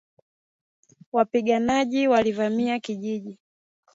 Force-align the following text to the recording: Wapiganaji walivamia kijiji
Wapiganaji 1.11 2.07
walivamia 2.07 2.79
kijiji 2.79 3.39